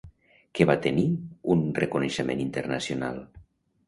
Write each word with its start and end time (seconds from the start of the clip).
Què 0.59 0.65
va 0.69 0.75
tenir 0.85 1.03
un 1.55 1.61
reconeixement 1.79 2.41
internacional? 2.47 3.21